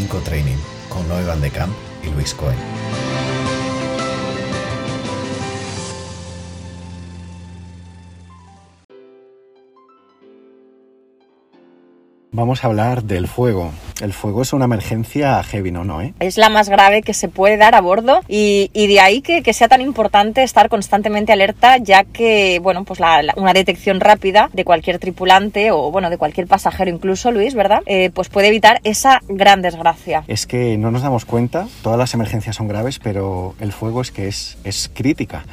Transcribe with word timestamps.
5 0.00 0.20
Training 0.20 0.56
con 0.88 1.06
Noé 1.08 1.22
Van 1.26 1.42
de 1.42 1.50
Camp 1.50 1.74
y 2.02 2.08
Luis 2.08 2.32
Cohen. 2.32 2.56
Vamos 12.40 12.64
a 12.64 12.68
hablar 12.68 13.04
del 13.04 13.28
fuego. 13.28 13.70
El 14.00 14.14
fuego 14.14 14.40
es 14.40 14.54
una 14.54 14.64
emergencia 14.64 15.42
heavy, 15.42 15.72
¿no? 15.72 15.84
¿no 15.84 16.00
eh? 16.00 16.14
Es 16.20 16.38
la 16.38 16.48
más 16.48 16.70
grave 16.70 17.02
que 17.02 17.12
se 17.12 17.28
puede 17.28 17.58
dar 17.58 17.74
a 17.74 17.82
bordo 17.82 18.22
y, 18.28 18.70
y 18.72 18.86
de 18.86 18.98
ahí 18.98 19.20
que, 19.20 19.42
que, 19.42 19.52
sea 19.52 19.68
tan 19.68 19.82
importante 19.82 20.42
estar 20.42 20.70
constantemente 20.70 21.34
alerta 21.34 21.76
ya 21.76 22.04
que, 22.04 22.58
bueno, 22.62 22.84
pues 22.84 22.98
la, 22.98 23.20
la, 23.20 23.34
una 23.36 23.52
detección 23.52 24.00
rápida 24.00 24.48
de 24.54 24.64
cualquier 24.64 24.98
tripulante 24.98 25.70
o, 25.70 25.90
bueno, 25.90 26.08
de 26.08 26.16
cualquier 26.16 26.46
pasajero 26.46 26.90
incluso, 26.90 27.30
Luis, 27.30 27.54
¿verdad? 27.54 27.82
Eh, 27.84 28.08
pues 28.14 28.30
puede 28.30 28.48
evitar 28.48 28.80
esa 28.84 29.20
gran 29.28 29.60
desgracia. 29.60 30.24
Es 30.26 30.46
que 30.46 30.78
no 30.78 30.90
nos 30.90 31.02
damos 31.02 31.26
cuenta, 31.26 31.68
todas 31.82 31.98
las 31.98 32.14
emergencias 32.14 32.56
son 32.56 32.68
graves, 32.68 32.98
pero 33.00 33.54
el 33.60 33.70
fuego 33.70 34.00
es 34.00 34.12
que 34.12 34.28
es, 34.28 34.56
es 34.64 34.90
crítica 34.94 35.44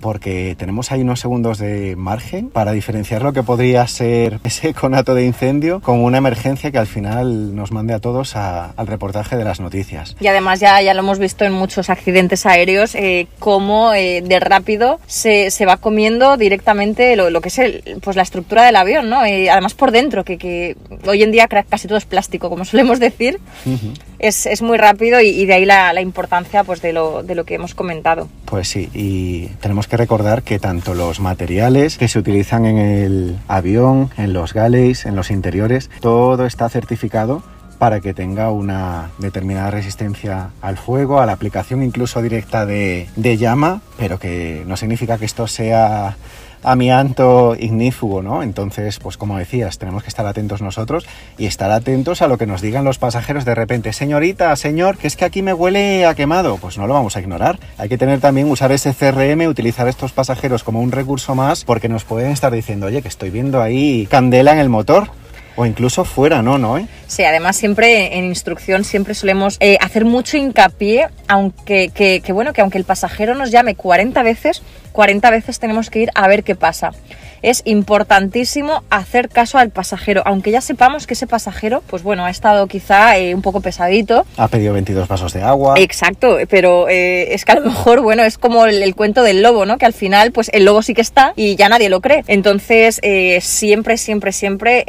porque 0.00 0.54
tenemos 0.58 0.92
ahí 0.92 1.02
unos 1.02 1.20
segundos 1.20 1.58
de 1.58 1.96
margen 1.96 2.50
para 2.50 2.72
diferenciar 2.72 3.22
lo 3.22 3.32
que 3.32 3.42
podría 3.42 3.86
ser 3.86 4.40
ese 4.44 4.74
conato 4.74 5.14
de 5.14 5.24
incendio 5.24 5.80
con 5.80 6.02
una 6.02 6.18
emergencia 6.18 6.70
que 6.70 6.78
al 6.78 6.86
final 6.86 7.54
nos 7.54 7.72
mande 7.72 7.94
a 7.94 7.98
todos 7.98 8.36
a, 8.36 8.70
al 8.76 8.86
reportaje 8.86 9.36
de 9.36 9.44
las 9.44 9.60
noticias. 9.60 10.16
Y 10.20 10.26
además 10.26 10.60
ya, 10.60 10.80
ya 10.82 10.94
lo 10.94 11.00
hemos 11.00 11.18
visto 11.18 11.44
en 11.44 11.52
muchos 11.52 11.90
accidentes 11.90 12.46
aéreos, 12.46 12.94
eh, 12.94 13.26
cómo 13.38 13.92
eh, 13.94 14.22
de 14.22 14.40
rápido 14.40 15.00
se, 15.06 15.50
se, 15.50 15.66
va 15.66 15.76
comiendo 15.78 16.36
directamente 16.36 17.16
lo, 17.16 17.30
lo 17.30 17.40
que 17.40 17.48
es 17.48 17.58
el, 17.58 17.98
pues 18.02 18.16
la 18.16 18.22
estructura 18.22 18.64
del 18.64 18.76
avión, 18.76 19.10
¿no? 19.10 19.24
Eh, 19.24 19.50
además 19.50 19.74
por 19.74 19.90
dentro, 19.90 20.24
que, 20.24 20.38
que, 20.38 20.76
hoy 21.06 21.22
en 21.22 21.32
día 21.32 21.48
casi 21.48 21.88
todo 21.88 21.98
es 21.98 22.04
plástico, 22.04 22.48
como 22.48 22.64
solemos 22.64 23.00
decir. 23.00 23.40
Uh 23.64 23.70
-huh. 23.70 23.94
es, 24.18 24.46
es, 24.46 24.62
muy 24.62 24.78
rápido 24.78 25.20
y, 25.20 25.28
y 25.28 25.46
de 25.46 25.54
ahí 25.54 25.64
la, 25.64 25.92
la, 25.92 26.00
importancia 26.00 26.64
pues, 26.64 26.82
de, 26.82 26.92
lo, 26.92 27.22
de 27.22 27.34
lo 27.34 27.44
que 27.44 27.54
hemos 27.54 27.74
comentado. 27.74 28.28
Pues 28.44 28.68
sí, 28.68 28.88
y 28.94 29.46
tenemos 29.60 29.85
que 29.86 29.96
recordar 29.96 30.42
que 30.42 30.58
tanto 30.58 30.94
los 30.94 31.20
materiales 31.20 31.98
que 31.98 32.08
se 32.08 32.18
utilizan 32.18 32.66
en 32.66 32.78
el 32.78 33.36
avión, 33.48 34.10
en 34.16 34.32
los 34.32 34.52
galleys, 34.52 35.06
en 35.06 35.16
los 35.16 35.30
interiores, 35.30 35.90
todo 36.00 36.46
está 36.46 36.68
certificado 36.68 37.42
para 37.78 38.00
que 38.00 38.14
tenga 38.14 38.50
una 38.50 39.10
determinada 39.18 39.70
resistencia 39.70 40.50
al 40.60 40.76
fuego, 40.76 41.20
a 41.20 41.26
la 41.26 41.32
aplicación 41.32 41.82
incluso 41.82 42.22
directa 42.22 42.66
de, 42.66 43.08
llama, 43.16 43.80
pero 43.98 44.18
que 44.18 44.64
no 44.66 44.76
significa 44.76 45.18
que 45.18 45.24
esto 45.24 45.46
sea 45.46 46.16
amianto 46.62 47.54
ignífugo, 47.56 48.22
¿no? 48.22 48.42
Entonces, 48.42 48.98
pues 48.98 49.16
como 49.16 49.38
decías, 49.38 49.78
tenemos 49.78 50.02
que 50.02 50.08
estar 50.08 50.26
atentos 50.26 50.62
nosotros 50.62 51.06
y 51.38 51.46
estar 51.46 51.70
atentos 51.70 52.22
a 52.22 52.28
lo 52.28 52.38
que 52.38 52.46
nos 52.46 52.60
digan 52.60 52.84
los 52.84 52.98
pasajeros 52.98 53.44
de 53.44 53.54
repente, 53.54 53.92
señorita, 53.92 54.54
señor, 54.56 54.96
que 54.96 55.06
es 55.06 55.16
que 55.16 55.24
aquí 55.24 55.42
me 55.42 55.54
huele 55.54 56.06
a 56.06 56.14
quemado, 56.14 56.56
pues 56.56 56.76
no 56.76 56.86
lo 56.88 56.94
vamos 56.94 57.16
a 57.16 57.20
ignorar. 57.20 57.60
Hay 57.78 57.88
que 57.88 57.98
tener 57.98 58.20
también, 58.20 58.50
usar 58.50 58.72
ese 58.72 58.94
CRM, 58.94 59.46
utilizar 59.46 59.86
estos 59.86 60.12
pasajeros 60.12 60.64
como 60.64 60.80
un 60.80 60.90
recurso 60.90 61.34
más, 61.36 61.64
porque 61.64 61.88
nos 61.88 62.04
pueden 62.04 62.32
estar 62.32 62.52
diciendo, 62.52 62.86
oye, 62.86 63.02
que 63.02 63.08
estoy 63.08 63.30
viendo 63.30 63.62
ahí 63.62 64.08
candela 64.10 64.52
en 64.52 64.58
el 64.58 64.68
motor, 64.68 65.10
o 65.56 65.66
incluso 65.66 66.04
fuera, 66.04 66.42
¿no? 66.42 66.58
¿No? 66.58 66.78
¿eh? 66.78 66.86
Sí, 67.06 67.24
además 67.24 67.56
siempre 67.56 68.16
en 68.18 68.24
instrucción 68.26 68.84
siempre 68.84 69.14
solemos 69.14 69.56
eh, 69.60 69.78
hacer 69.80 70.04
mucho 70.04 70.36
hincapié, 70.36 71.08
aunque 71.28 71.90
que, 71.92 72.20
que, 72.20 72.32
bueno, 72.32 72.52
que 72.52 72.60
aunque 72.60 72.78
el 72.78 72.84
pasajero 72.84 73.34
nos 73.34 73.50
llame 73.50 73.74
40 73.74 74.22
veces, 74.22 74.62
40 74.92 75.30
veces 75.30 75.58
tenemos 75.58 75.90
que 75.90 76.00
ir 76.00 76.10
a 76.14 76.28
ver 76.28 76.44
qué 76.44 76.54
pasa. 76.54 76.92
Es 77.42 77.62
importantísimo 77.64 78.82
hacer 78.90 79.28
caso 79.28 79.58
al 79.58 79.70
pasajero, 79.70 80.22
aunque 80.24 80.50
ya 80.50 80.60
sepamos 80.60 81.06
que 81.06 81.14
ese 81.14 81.26
pasajero, 81.26 81.82
pues 81.86 82.02
bueno, 82.02 82.24
ha 82.24 82.30
estado 82.30 82.66
quizá 82.66 83.18
eh, 83.18 83.34
un 83.34 83.42
poco 83.42 83.60
pesadito. 83.60 84.26
Ha 84.36 84.48
pedido 84.48 84.72
22 84.72 85.08
vasos 85.08 85.32
de 85.32 85.42
agua. 85.42 85.74
Exacto, 85.78 86.38
pero 86.48 86.88
eh, 86.88 87.34
es 87.34 87.44
que 87.44 87.52
a 87.52 87.56
lo 87.56 87.62
mejor, 87.62 88.00
bueno, 88.00 88.22
es 88.22 88.38
como 88.38 88.66
el, 88.66 88.82
el, 88.82 88.94
cuento 88.94 89.22
del 89.22 89.42
lobo, 89.42 89.66
¿no? 89.66 89.78
Que 89.78 89.86
al 89.86 89.92
final, 89.92 90.32
pues 90.32 90.50
el 90.52 90.64
lobo 90.64 90.82
sí 90.82 90.94
que 90.94 91.00
está 91.00 91.32
y 91.36 91.56
ya 91.56 91.68
nadie 91.68 91.88
lo 91.88 92.00
cree. 92.00 92.24
Entonces, 92.26 93.00
eh, 93.02 93.40
siempre, 93.40 93.96
siempre, 93.96 94.32
siempre 94.32 94.84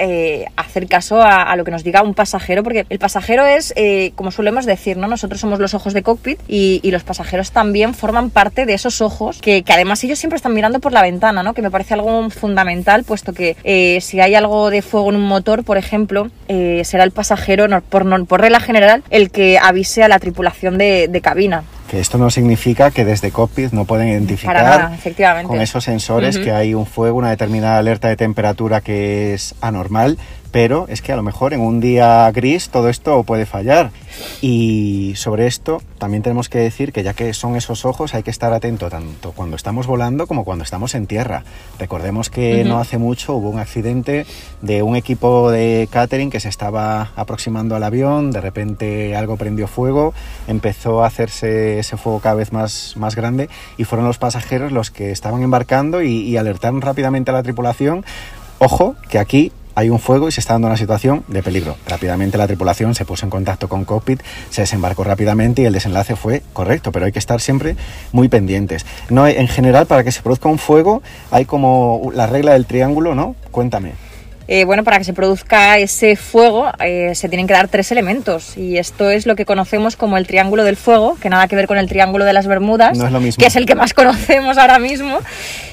hacer 0.55 0.87
caso 0.87 1.21
a, 1.21 1.43
a, 1.43 1.55
lo 1.55 1.63
que 1.63 1.71
nos 1.71 1.83
diga 1.83 2.01
un 2.01 2.13
pasajero, 2.13 2.63
porque 2.63 2.85
el 2.89 2.99
pasajero 2.99 3.45
es, 3.45 3.73
como 4.15 4.31
solemos 4.31 4.65
decir, 4.65 4.97
¿no? 4.97 5.07
Nosotros 5.07 5.39
somos 5.39 5.59
los 5.59 5.73
ojos 5.73 5.93
de 5.93 6.03
cockpit 6.03 6.39
y, 6.47 6.79
y 6.83 6.91
los 6.91 7.03
pasajeros 7.03 7.51
también 7.51 7.93
forman 7.93 8.29
parte 8.29 8.65
de 8.65 8.73
esos 8.73 9.01
ojos 9.01 9.39
que, 9.41 9.63
que, 9.63 9.73
además 9.73 10.03
ellos 10.03 10.19
siempre 10.19 10.37
están 10.37 10.53
mirando 10.53 10.79
por 10.79 10.91
la 10.91 11.01
ventana, 11.01 11.43
¿no? 11.43 11.53
Que 11.53 11.61
me 11.61 11.71
parece 11.71 11.93
algo 11.93 12.29
fundamental, 12.37 13.03
puesto 13.03 13.33
que 13.33 13.55
eh, 13.63 13.99
si 14.01 14.19
hay 14.19 14.35
algo 14.35 14.69
de 14.69 14.81
fuego 14.81 15.09
en 15.09 15.17
un 15.17 15.23
motor, 15.27 15.63
por 15.63 15.77
ejemplo, 15.77 16.29
eh, 16.47 16.83
será 16.85 17.03
el 17.03 17.11
pasajero, 17.11 17.67
por, 17.81 18.41
regla 18.41 18.59
general, 18.59 19.03
el 19.09 19.29
que 19.31 19.59
avise 19.59 20.03
a 20.03 20.07
la 20.07 20.19
tripulación 20.19 20.77
de, 20.77 21.07
de 21.07 21.21
cabina. 21.21 21.63
Que 21.89 22.01
esto 22.01 22.17
no 22.17 22.29
significa 22.29 22.91
que 22.91 23.05
desde 23.05 23.31
cockpit 23.31 23.71
no 23.71 23.85
pueden 23.85 24.09
identificar 24.09 24.55
nada, 24.55 25.43
con 25.43 25.61
esos 25.61 25.85
sensores 25.85 26.35
uh 26.35 26.39
-huh. 26.39 26.43
que 26.43 26.51
hay 26.51 26.73
un 26.73 26.85
fuego, 26.85 27.17
una 27.17 27.29
determinada 27.29 27.77
alerta 27.77 28.09
de 28.09 28.17
temperatura 28.17 28.81
que 28.81 29.33
es 29.33 29.55
anormal, 29.61 30.17
pero 30.51 30.85
es 30.87 31.01
que 31.01 31.11
a 31.11 31.15
lo 31.15 31.23
mejor 31.23 31.53
en 31.53 31.61
un 31.61 31.79
día 31.79 32.29
gris 32.31 32.69
todo 32.69 32.89
esto 32.89 33.23
puede 33.23 33.45
fallar. 33.45 33.91
Y 34.41 35.13
sobre 35.15 35.45
esto 35.47 35.81
también 35.99 36.23
tenemos 36.23 36.49
que 36.49 36.57
decir 36.57 36.91
que 36.91 37.03
ya 37.03 37.13
que 37.13 37.33
son 37.33 37.55
esos 37.55 37.85
ojos 37.85 38.15
hay 38.15 38.23
que 38.23 38.31
estar 38.31 38.51
atento 38.53 38.89
tanto 38.89 39.31
cuando 39.31 39.55
estamos 39.55 39.85
volando 39.85 40.27
como 40.27 40.43
cuando 40.43 40.63
estamos 40.63 40.95
en 40.95 41.07
tierra. 41.07 41.43
Recordemos 41.79 42.29
que 42.29 42.61
uh 42.61 42.65
-huh. 42.65 42.67
no 42.67 42.79
hace 42.79 42.97
mucho 42.97 43.35
hubo 43.35 43.49
un 43.49 43.59
accidente 43.59 44.25
de 44.61 44.81
un 44.81 44.95
equipo 44.95 45.51
de 45.51 45.87
catering 45.91 46.29
que 46.29 46.39
se 46.39 46.49
estaba 46.49 47.11
aproximando 47.15 47.75
al 47.75 47.83
avión, 47.83 48.31
de 48.31 48.41
repente 48.41 49.15
algo 49.15 49.37
prendió 49.37 49.67
fuego, 49.67 50.13
empezó 50.47 51.03
a 51.03 51.07
hacerse 51.07 51.79
ese 51.79 51.97
fuego 51.97 52.19
cada 52.19 52.35
vez 52.35 52.51
más, 52.51 52.95
más 52.97 53.15
grande 53.15 53.49
y 53.77 53.83
fueron 53.83 54.07
los 54.07 54.17
pasajeros 54.17 54.71
los 54.71 54.91
que 54.91 55.11
estaban 55.11 55.43
embarcando 55.43 56.01
y, 56.01 56.21
y 56.21 56.37
alertaron 56.37 56.81
rápidamente 56.81 57.31
a 57.31 57.33
la 57.33 57.43
tripulación. 57.43 58.03
Ojo, 58.59 58.95
que 59.09 59.19
aquí 59.19 59.51
hay 59.77 59.91
un 59.91 59.99
fuego 59.99 60.27
y 60.27 60.31
se 60.31 60.39
está 60.39 60.55
dando 60.55 60.69
una 60.69 60.75
situación 60.75 61.23
de 61.27 61.43
peligro. 61.43 61.77
Rápidamente 61.87 62.35
la 62.39 62.47
tripulación 62.47 62.95
se 62.95 63.05
puso 63.05 63.27
en 63.27 63.29
contacto 63.29 63.69
con 63.69 63.85
cockpit, 63.85 64.23
se 64.49 64.61
desembarcó 64.61 65.03
rápidamente 65.03 65.61
y 65.61 65.65
el 65.65 65.73
desenlace 65.73 66.15
fue 66.15 66.41
correcto, 66.51 66.91
pero 66.91 67.05
hay 67.05 67.11
que 67.11 67.19
estar 67.19 67.39
siempre 67.39 67.75
muy 68.11 68.27
pendientes. 68.27 68.87
No, 69.11 69.27
en 69.27 69.47
general, 69.47 69.85
para 69.85 70.03
que 70.03 70.11
se 70.11 70.23
produzca 70.23 70.49
un 70.49 70.57
fuego, 70.57 71.03
hay 71.29 71.45
como 71.45 72.09
la 72.15 72.25
regla 72.25 72.53
del 72.53 72.65
triángulo, 72.65 73.13
¿no? 73.13 73.35
Cuéntame. 73.51 74.06
Eh, 74.49 74.63
bueno, 74.63 74.85
para 74.85 74.97
que 74.97 75.03
se 75.03 75.11
produzca 75.11 75.77
ese 75.77 76.15
fuego 76.15 76.71
eh, 76.79 77.13
se 77.15 77.27
tienen 77.27 77.47
que 77.47 77.53
dar 77.53 77.67
tres 77.67 77.91
elementos 77.91 78.55
y 78.57 78.77
esto 78.77 79.09
es 79.09 79.25
lo 79.25 79.35
que 79.35 79.43
conocemos 79.43 79.97
como 79.97 80.17
el 80.17 80.25
triángulo 80.25 80.63
del 80.63 80.77
fuego, 80.77 81.17
que 81.21 81.29
nada 81.29 81.49
que 81.49 81.57
ver 81.57 81.67
con 81.67 81.77
el 81.77 81.89
triángulo 81.89 82.23
de 82.23 82.31
las 82.31 82.47
Bermudas, 82.47 82.97
no 82.97 83.07
es 83.07 83.11
lo 83.11 83.19
mismo. 83.19 83.41
que 83.41 83.47
es 83.47 83.55
el 83.57 83.65
que 83.65 83.75
más 83.75 83.93
conocemos 83.93 84.57
ahora 84.57 84.79
mismo. 84.79 85.19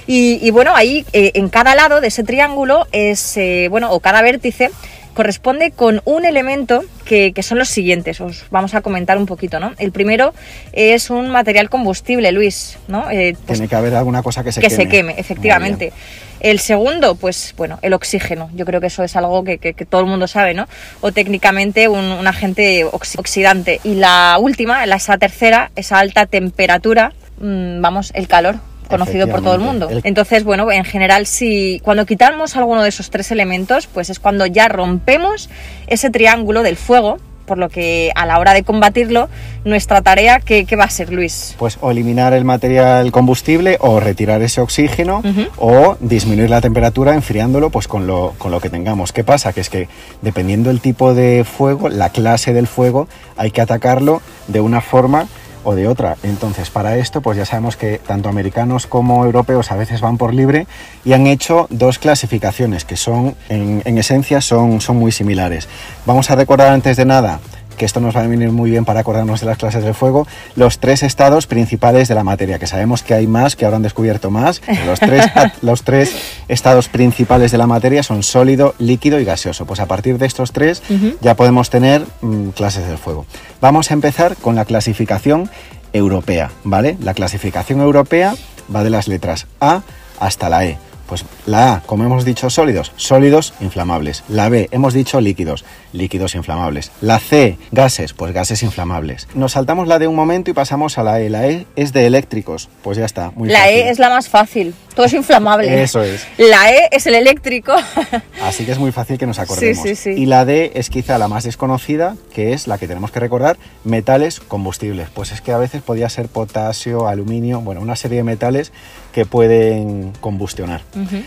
Y, 0.08 0.40
y 0.42 0.50
bueno, 0.50 0.74
ahí 0.74 1.06
eh, 1.12 1.30
en 1.34 1.48
cada 1.48 1.76
lado 1.76 2.00
de 2.00 2.08
ese 2.08 2.24
triángulo 2.24 2.88
es, 2.90 3.38
bueno, 3.70 3.92
o 3.92 4.00
cada 4.00 4.22
vértice 4.22 4.70
corresponde 5.14 5.70
con 5.70 6.02
un 6.04 6.24
elemento 6.24 6.82
que, 7.04 7.32
que, 7.32 7.42
son 7.42 7.58
los 7.58 7.68
siguientes. 7.68 8.20
Os 8.20 8.44
vamos 8.50 8.74
a 8.74 8.80
comentar 8.82 9.16
un 9.16 9.26
poquito, 9.26 9.60
¿no? 9.60 9.72
El 9.78 9.92
primero 9.92 10.34
es 10.72 11.10
un 11.10 11.30
material 11.30 11.70
combustible, 11.70 12.30
Luis, 12.32 12.78
¿no? 12.88 13.10
Eh, 13.10 13.36
pues, 13.46 13.58
Tiene 13.58 13.68
que 13.68 13.76
haber 13.76 13.94
alguna 13.94 14.22
cosa 14.22 14.44
que 14.44 14.52
se 14.52 14.60
que 14.60 14.68
queme. 14.68 14.82
se 14.82 14.88
queme, 14.88 15.14
efectivamente. 15.16 15.92
El 16.40 16.58
segundo, 16.58 17.14
pues 17.14 17.54
bueno, 17.56 17.78
el 17.80 17.94
oxígeno. 17.94 18.50
Yo 18.54 18.66
creo 18.66 18.80
que 18.80 18.88
eso 18.88 19.02
es 19.02 19.16
algo 19.16 19.44
que, 19.44 19.56
que, 19.58 19.72
que 19.72 19.86
todo 19.86 20.02
el 20.02 20.06
mundo 20.06 20.26
sabe, 20.26 20.52
¿no? 20.52 20.68
O 21.00 21.10
técnicamente 21.10 21.88
un, 21.88 22.04
un 22.04 22.26
agente 22.26 22.84
oxidante. 22.84 23.80
Y 23.82 23.94
la 23.94 24.36
última, 24.38 24.84
la, 24.84 24.96
esa 24.96 25.16
tercera, 25.16 25.70
esa 25.74 25.98
alta 26.00 26.26
temperatura, 26.26 27.14
mmm, 27.40 27.80
vamos, 27.80 28.12
el 28.14 28.28
calor 28.28 28.56
conocido 28.88 29.28
por 29.28 29.42
todo 29.42 29.54
el 29.54 29.60
mundo. 29.60 29.88
Entonces, 30.02 30.44
bueno, 30.44 30.70
en 30.70 30.84
general, 30.84 31.26
si 31.26 31.80
cuando 31.84 32.06
quitamos 32.06 32.56
alguno 32.56 32.82
de 32.82 32.88
esos 32.88 33.10
tres 33.10 33.30
elementos, 33.30 33.86
pues 33.86 34.10
es 34.10 34.18
cuando 34.18 34.46
ya 34.46 34.68
rompemos 34.68 35.50
ese 35.86 36.10
triángulo 36.10 36.62
del 36.62 36.76
fuego 36.76 37.18
por 37.44 37.58
lo 37.58 37.68
que 37.68 38.10
a 38.14 38.26
la 38.26 38.38
hora 38.38 38.54
de 38.54 38.62
combatirlo, 38.62 39.28
nuestra 39.64 40.02
tarea, 40.02 40.40
¿qué, 40.40 40.64
qué 40.64 40.76
va 40.76 40.84
a 40.84 40.90
ser, 40.90 41.12
Luis? 41.12 41.54
Pues 41.58 41.78
o 41.80 41.90
eliminar 41.90 42.32
el 42.32 42.44
material 42.44 43.12
combustible 43.12 43.76
o 43.80 44.00
retirar 44.00 44.42
ese 44.42 44.60
oxígeno 44.60 45.18
uh 45.18 45.22
-huh. 45.22 45.48
o 45.58 45.96
disminuir 46.00 46.50
la 46.50 46.60
temperatura 46.60 47.14
enfriándolo 47.14 47.70
pues 47.70 47.88
con 47.88 48.06
lo, 48.06 48.34
con 48.38 48.50
lo 48.50 48.60
que 48.60 48.70
tengamos. 48.70 49.12
¿Qué 49.12 49.24
pasa? 49.24 49.52
Que 49.52 49.60
es 49.60 49.70
que 49.70 49.88
dependiendo 50.22 50.70
del 50.70 50.80
tipo 50.80 51.14
de 51.14 51.44
fuego, 51.44 51.88
la 51.88 52.10
clase 52.10 52.52
del 52.52 52.66
fuego, 52.66 53.08
hay 53.36 53.50
que 53.50 53.60
atacarlo 53.60 54.22
de 54.48 54.60
una 54.60 54.80
forma 54.80 55.26
o 55.64 55.74
de 55.74 55.88
otra. 55.88 56.16
Entonces, 56.22 56.70
para 56.70 56.96
esto, 56.96 57.20
pues 57.20 57.36
ya 57.36 57.44
sabemos 57.44 57.76
que 57.76 57.98
tanto 57.98 58.28
americanos 58.28 58.86
como 58.86 59.24
europeos 59.24 59.72
a 59.72 59.76
veces 59.76 60.00
van 60.00 60.18
por 60.18 60.32
libre 60.32 60.66
y 61.04 61.12
han 61.12 61.26
hecho 61.26 61.66
dos 61.70 61.98
clasificaciones 61.98 62.84
que 62.84 62.96
son, 62.96 63.34
en, 63.48 63.82
en 63.84 63.98
esencia, 63.98 64.40
son, 64.40 64.80
son 64.80 64.96
muy 64.96 65.12
similares. 65.12 65.68
Vamos 66.06 66.30
a 66.30 66.36
recordar 66.36 66.72
antes 66.72 66.96
de 66.96 67.04
nada 67.04 67.40
que 67.74 67.84
esto 67.84 68.00
nos 68.00 68.16
va 68.16 68.20
a 68.20 68.26
venir 68.26 68.50
muy 68.50 68.70
bien 68.70 68.84
para 68.84 69.00
acordarnos 69.00 69.40
de 69.40 69.46
las 69.46 69.58
clases 69.58 69.84
del 69.84 69.94
fuego, 69.94 70.26
los 70.56 70.78
tres 70.78 71.02
estados 71.02 71.46
principales 71.46 72.08
de 72.08 72.14
la 72.14 72.24
materia, 72.24 72.58
que 72.58 72.66
sabemos 72.66 73.02
que 73.02 73.14
hay 73.14 73.26
más, 73.26 73.56
que 73.56 73.64
ahora 73.64 73.76
han 73.76 73.82
descubierto 73.82 74.30
más. 74.30 74.62
Los 74.86 75.00
tres, 75.00 75.24
los 75.62 75.82
tres 75.82 76.14
estados 76.48 76.88
principales 76.88 77.52
de 77.52 77.58
la 77.58 77.66
materia 77.66 78.02
son 78.02 78.22
sólido, 78.22 78.74
líquido 78.78 79.20
y 79.20 79.24
gaseoso. 79.24 79.66
Pues 79.66 79.80
a 79.80 79.86
partir 79.86 80.18
de 80.18 80.26
estos 80.26 80.52
tres 80.52 80.82
ya 81.20 81.34
podemos 81.34 81.70
tener 81.70 82.04
mm, 82.20 82.50
clases 82.50 82.86
del 82.86 82.98
fuego. 82.98 83.26
Vamos 83.60 83.90
a 83.90 83.94
empezar 83.94 84.36
con 84.36 84.54
la 84.54 84.64
clasificación 84.64 85.50
europea, 85.92 86.50
¿vale? 86.64 86.96
La 87.00 87.14
clasificación 87.14 87.80
europea 87.80 88.34
va 88.74 88.84
de 88.84 88.90
las 88.90 89.08
letras 89.08 89.46
A 89.60 89.82
hasta 90.20 90.48
la 90.48 90.64
E. 90.64 90.78
Pues 91.08 91.24
la 91.46 91.74
A, 91.74 91.80
como 91.80 92.04
hemos 92.04 92.24
dicho, 92.24 92.50
sólidos, 92.50 92.92
sólidos 92.96 93.54
inflamables. 93.60 94.24
La 94.28 94.48
B, 94.48 94.68
hemos 94.70 94.94
dicho 94.94 95.20
líquidos, 95.20 95.64
líquidos 95.92 96.34
inflamables. 96.34 96.90
La 97.00 97.18
C, 97.18 97.58
gases, 97.72 98.12
pues 98.12 98.32
gases 98.32 98.62
inflamables. 98.62 99.28
Nos 99.34 99.52
saltamos 99.52 99.88
la 99.88 99.98
de 99.98 100.06
un 100.06 100.14
momento 100.14 100.50
y 100.50 100.54
pasamos 100.54 100.98
a 100.98 101.02
la 101.02 101.20
E. 101.20 101.30
La 101.30 101.48
E 101.48 101.66
es 101.76 101.92
de 101.92 102.06
eléctricos, 102.06 102.68
pues 102.82 102.98
ya 102.98 103.04
está. 103.04 103.30
Muy 103.34 103.48
la 103.48 103.70
E 103.70 103.90
es 103.90 103.98
la 103.98 104.10
más 104.10 104.28
fácil, 104.28 104.74
todo 104.94 105.06
es 105.06 105.12
inflamable. 105.12 105.82
Eso 105.82 106.02
es. 106.02 106.26
La 106.38 106.72
E 106.72 106.88
es 106.90 107.06
el 107.06 107.14
eléctrico. 107.14 107.74
Así 108.42 108.64
que 108.64 108.72
es 108.72 108.78
muy 108.78 108.92
fácil 108.92 109.18
que 109.18 109.26
nos 109.26 109.38
acordemos. 109.38 109.82
Sí, 109.82 109.94
sí, 109.94 110.14
sí. 110.14 110.20
Y 110.20 110.26
la 110.26 110.44
D 110.44 110.72
es 110.74 110.90
quizá 110.90 111.18
la 111.18 111.28
más 111.28 111.44
desconocida, 111.44 112.16
que 112.32 112.52
es 112.52 112.66
la 112.66 112.78
que 112.78 112.88
tenemos 112.88 113.10
que 113.10 113.20
recordar, 113.20 113.56
metales 113.84 114.40
combustibles. 114.40 115.08
Pues 115.12 115.32
es 115.32 115.40
que 115.40 115.52
a 115.52 115.58
veces 115.58 115.82
podía 115.82 116.08
ser 116.08 116.28
potasio, 116.28 117.08
aluminio, 117.08 117.60
bueno, 117.60 117.80
una 117.80 117.96
serie 117.96 118.18
de 118.18 118.24
metales 118.24 118.72
que 119.12 119.26
pueden 119.26 120.12
combustionar. 120.20 120.82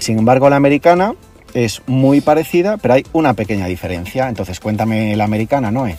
Sin 0.07 0.19
embargo, 0.19 0.50
la 0.50 0.56
americana 0.56 1.15
es 1.54 1.81
muy 1.86 2.21
parecida, 2.21 2.77
pero 2.77 2.94
hay 2.94 3.06
una 3.12 3.33
pequeña 3.33 3.68
diferencia. 3.68 4.30
Entonces, 4.30 4.62
cuéntame 4.62 5.18
la 5.18 5.25
americana, 5.25 5.69
Noé. 5.69 5.98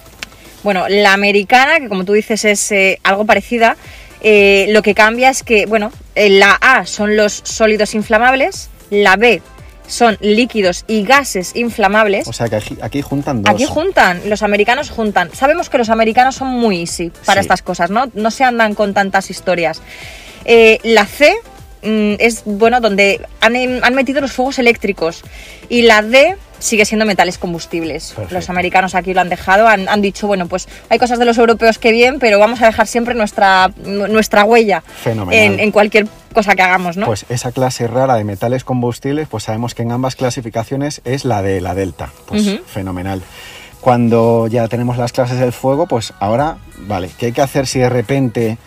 Bueno, 0.63 0.89
la 0.89 1.13
americana, 1.13 1.79
que 1.79 1.91
como 1.91 2.07
tú 2.07 2.15
dices 2.15 2.47
es 2.47 2.73
eh, 2.73 2.99
algo 3.03 3.27
parecida, 3.27 3.77
eh, 4.23 4.65
lo 4.71 4.81
que 4.81 4.95
cambia 4.95 5.29
es 5.29 5.43
que, 5.43 5.67
bueno, 5.67 5.93
la 6.17 6.55
A 6.55 6.87
son 6.87 7.19
los 7.19 7.35
sólidos 7.45 7.95
inflamables, 7.95 8.71
la 8.89 9.17
B 9.17 9.43
son 9.87 10.17
líquidos 10.23 10.87
y 10.89 11.03
gases 11.05 11.55
inflamables. 11.55 12.27
O 12.29 12.33
sea 12.33 12.49
que 12.49 12.57
aquí, 12.57 12.79
aquí 12.81 13.03
juntan 13.03 13.43
dos. 13.43 13.55
Aquí 13.55 13.67
juntan, 13.67 14.23
los 14.25 14.43
americanos 14.43 14.89
juntan. 14.89 15.29
Sabemos 15.35 15.69
que 15.69 15.77
los 15.77 15.91
americanos 15.91 16.35
son 16.37 16.49
muy 16.49 16.81
easy 16.81 17.13
para 17.27 17.43
Sí. 17.43 17.45
estas 17.45 17.61
cosas, 17.61 17.91
¿no? 17.91 18.11
No 18.15 18.31
se 18.31 18.43
andan 18.45 18.75
con 18.75 18.95
tantas 18.95 19.29
historias. 19.29 19.83
Eh, 20.47 20.79
la 20.83 21.05
C 21.05 21.35
es, 21.83 22.43
bueno, 22.45 22.81
donde 22.81 23.21
han, 23.41 23.57
em- 23.57 23.81
han 23.83 23.95
metido 23.95 24.21
los 24.21 24.33
fuegos 24.33 24.59
eléctricos. 24.59 25.23
Y 25.69 25.83
la 25.83 26.03
D 26.03 26.37
sigue 26.59 26.85
siendo 26.85 27.05
metales 27.07 27.39
combustibles. 27.39 28.09
Perfecto. 28.15 28.35
Los 28.35 28.51
americanos 28.51 28.95
aquí 28.97 29.15
lo 29.15 29.21
han 29.21 29.29
dejado, 29.29 29.69
han, 29.69 29.89
han 29.89 30.03
dicho, 30.03 30.27
bueno, 30.27 30.49
pues 30.49 30.69
hay 30.89 30.99
cosas 30.99 31.19
de 31.19 31.25
los 31.25 31.39
europeos 31.39 31.79
que 31.79 31.93
bien, 31.93 32.19
pero 32.19 32.39
vamos 32.39 32.61
a 32.63 32.67
dejar 32.67 32.87
siempre 32.89 33.15
nuestra, 33.15 33.71
nuestra 33.77 34.45
huella 34.45 34.83
en, 35.31 35.61
en 35.61 35.71
cualquier 35.71 36.09
cosa 36.35 36.57
que 36.57 36.63
hagamos, 36.63 36.97
¿no? 36.97 37.07
Pues 37.07 37.27
esa 37.29 37.53
clase 37.53 37.87
rara 37.87 38.17
de 38.17 38.25
metales 38.25 38.65
combustibles, 38.65 39.29
pues 39.29 39.45
sabemos 39.45 39.75
que 39.75 39.83
en 39.83 39.93
ambas 39.93 40.17
clasificaciones 40.17 41.01
es 41.05 41.25
la 41.25 41.43
de 41.43 41.61
la 41.61 41.75
delta. 41.75 42.11
Pues 42.27 42.59
fenomenal. 42.67 43.23
Cuando 43.81 44.49
ya 44.49 44.67
tenemos 44.67 44.97
las 44.97 45.13
clases 45.13 45.39
del 45.39 45.53
fuego, 45.53 45.87
pues 45.87 46.13
ahora, 46.19 46.59
vale, 46.79 47.11
¿qué 47.19 47.27
hay 47.27 47.33
que 47.33 47.43
hacer 47.43 47.67
si 47.69 47.79
de 47.79 47.89
repente, 47.89 48.59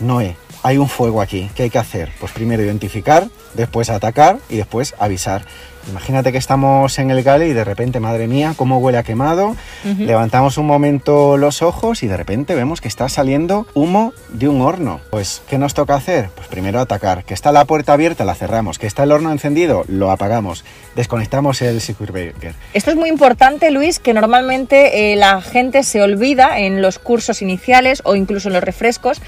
Noé, 0.00 0.36
hay 0.66 0.78
un 0.78 0.88
fuego 0.88 1.22
aquí? 1.22 1.48
¿Qué 1.54 1.62
hay 1.62 1.70
que 1.70 1.78
hacer? 1.78 2.10
Pues 2.18 2.32
primero 2.32 2.60
identificar, 2.60 3.28
después 3.54 3.88
atacar 3.88 4.40
y 4.48 4.56
después 4.56 4.96
avisar. 4.98 5.44
Imagínate 5.88 6.32
que 6.32 6.38
estamos 6.38 6.98
en 6.98 7.10
el 7.10 7.22
gale 7.22 7.48
y 7.48 7.52
de 7.52 7.64
repente, 7.64 8.00
madre 8.00 8.26
mía, 8.26 8.54
cómo 8.56 8.78
huele 8.78 8.98
a 8.98 9.02
quemado. 9.02 9.56
Levantamos 9.98 10.58
un 10.58 10.66
momento 10.66 11.36
los 11.36 11.62
ojos 11.62 12.02
y 12.02 12.08
de 12.08 12.16
repente 12.16 12.54
vemos 12.54 12.80
que 12.80 12.88
está 12.88 13.08
saliendo 13.08 13.66
humo 13.74 14.12
de 14.30 14.48
un 14.48 14.60
horno. 14.60 15.00
Pues, 15.10 15.42
¿qué 15.48 15.58
nos 15.58 15.74
toca 15.74 15.94
hacer? 15.94 16.30
Pues 16.34 16.48
primero 16.48 16.80
atacar. 16.80 17.24
Que 17.24 17.34
está 17.34 17.52
la 17.52 17.64
puerta 17.64 17.92
abierta, 17.92 18.24
la 18.24 18.34
cerramos. 18.34 18.78
Que 18.78 18.86
está 18.86 19.04
el 19.04 19.12
horno 19.12 19.30
encendido, 19.30 19.84
lo 19.88 20.10
apagamos. 20.10 20.64
Desconectamos 20.96 21.62
el 21.62 21.80
circuit 21.80 22.10
breaker. 22.10 22.54
Esto 22.74 22.90
es 22.90 22.96
muy 22.96 23.08
importante, 23.08 23.70
Luis, 23.70 23.98
que 23.98 24.14
normalmente 24.14 25.12
eh, 25.12 25.16
la 25.16 25.40
gente 25.40 25.82
se 25.82 26.02
olvida 26.02 26.58
en 26.58 26.82
los 26.82 26.98
cursos 26.98 27.42
iniciales 27.42 28.02
o 28.04 28.16
incluso 28.16 28.48
en 28.48 28.54
los 28.54 28.64
refrescos, 28.64 29.20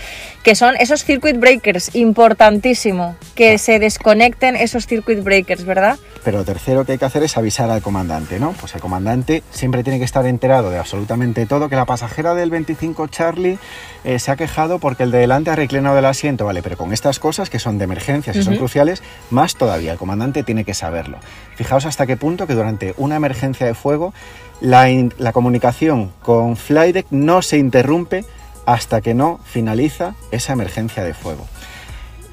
que 0.43 0.55
son 0.55 0.77
esos 0.77 1.05
circuit 1.05 1.39
breakers, 1.39 1.95
importantísimo, 1.95 3.17
que 3.35 3.59
se 3.59 3.79
desconecten 3.79 4.57
esos 4.57 4.87
circuit 4.87 5.23
breakers, 5.23 5.65
¿verdad? 5.65 5.99
Pero 6.25 6.45
tercero 6.49 6.87
que 6.87 6.93
hay 6.93 6.99
que 6.99 7.05
hacer 7.05 7.23
es 7.23 7.37
avisar 7.37 7.69
al 7.69 7.83
comandante, 7.83 8.41
¿no? 8.41 8.53
Pues 8.53 8.75
el 8.75 8.81
comandante 8.81 9.43
siempre 9.51 9.85
tiene 9.85 9.99
que 9.99 10.07
estar 10.07 10.25
enterado 10.25 10.71
de 10.71 10.79
absolutamente 10.79 11.45
todo, 11.45 11.69
que 11.69 11.77
la 11.77 11.85
pasajera 11.85 12.35
del 12.35 12.49
25 12.49 13.07
Charlie 13.09 13.59
eh, 14.03 14.19
se 14.19 14.31
ha 14.31 14.37
quejado 14.37 14.79
porque 14.79 15.03
el 15.03 15.11
de 15.11 15.19
delante 15.19 15.51
ha 15.51 15.57
reclinado 15.57 15.99
el 15.99 16.07
asiento, 16.07 16.47
¿vale? 16.47 16.63
Pero 16.63 16.79
con 16.79 16.95
estas 16.95 17.19
cosas 17.19 17.51
que 17.51 17.59
son 17.59 17.77
de 17.77 17.85
emergencias 17.85 18.35
y 18.35 18.43
son 18.43 18.57
cruciales, 18.57 19.03
más 19.29 19.57
todavía, 19.57 19.93
el 19.93 19.99
comandante 19.99 20.43
tiene 20.43 20.65
que 20.65 20.73
saberlo. 20.73 21.19
Fijaos 21.55 21.85
hasta 21.85 22.07
qué 22.07 22.17
punto 22.17 22.47
que 22.47 22.55
durante 22.55 22.95
una 22.97 23.17
emergencia 23.17 23.67
de 23.67 23.75
fuego 23.75 24.15
la, 24.63 24.89
la 25.19 25.35
comunicación 25.35 26.13
con 26.23 26.57
Flydeck 26.57 27.09
no 27.11 27.43
se 27.43 27.59
interrumpe 27.59 28.25
hasta 28.65 29.03
que 29.03 29.13
no 29.13 29.39
finaliza 29.45 30.15
esa 30.31 30.55
emergencia 30.55 31.05
de 31.05 31.13
fuego. 31.13 31.47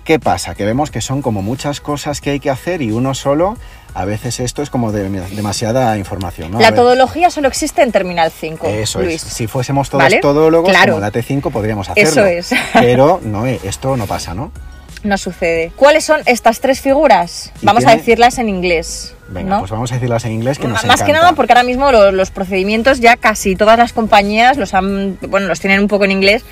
¿Qué 0.05 0.19
pasa? 0.19 0.55
Que 0.55 0.63
vemos 0.65 0.91
que 0.91 1.01
son 1.01 1.21
como 1.21 1.41
muchas 1.41 1.81
cosas 1.81 2.21
que 2.21 2.29
hay 2.29 2.39
que 2.39 2.49
hacer 2.51 2.81
y 2.83 2.91
uno 2.91 3.13
solo, 3.15 3.57
a 3.95 4.05
veces 4.05 4.39
esto 4.39 4.61
es 4.61 4.69
como 4.69 4.91
de- 4.91 5.09
demasiada 5.09 5.97
información. 5.97 6.51
la 6.59 6.73
todología 6.75 7.29
solo 7.31 7.47
existe 7.47 7.81
en 7.81 7.91
Terminal 7.91 8.31
5, 8.31 8.67
Eso 8.67 9.01
Luis. 9.01 9.23
es. 9.25 9.33
Si 9.33 9.47
fuésemos 9.47 9.89
todos 9.89 10.03
¿Vale? 10.03 10.19
todólogos, 10.19 10.69
Claro. 10.69 10.93
como 10.93 11.01
la 11.01 11.11
T5, 11.11 11.51
podríamos 11.51 11.89
hacerlo. 11.89 12.09
Eso 12.25 12.25
es. 12.25 12.51
Pero 12.73 13.19
no, 13.23 13.47
eh, 13.47 13.59
esto 13.63 13.97
no 13.97 14.05
pasa, 14.05 14.35
¿no? 14.35 14.51
No 15.03 15.17
sucede. 15.17 15.71
¿Cuáles 15.75 16.03
son 16.05 16.21
estas 16.25 16.59
tres 16.59 16.81
figuras? 16.81 17.51
Vamos 17.61 17.85
a 17.85 17.95
decirlas 17.95 18.37
en 18.37 18.49
inglés. 18.49 19.13
Venga, 19.27 19.49
¿no? 19.55 19.59
pues 19.59 19.71
vamos 19.71 19.91
a 19.91 19.95
decirlas 19.95 20.23
en 20.25 20.33
inglés 20.33 20.59
que 20.59 20.67
nos 20.67 20.85
Más 20.85 21.01
que 21.01 21.11
nada 21.11 21.33
porque 21.33 21.53
ahora 21.53 21.63
mismo 21.63 21.91
lo- 21.91 22.11
los, 22.11 22.29
procedimientos 22.29 22.99
ya 22.99 23.17
casi 23.17 23.55
todas 23.55 23.77
las 23.77 23.91
compañías 23.91 24.57
los 24.57 24.75
han, 24.75 25.17
bueno, 25.29 25.47
los 25.47 25.59
tienen 25.59 25.79
un 25.79 25.87
poco 25.87 26.05
en 26.05 26.11
inglés. 26.11 26.43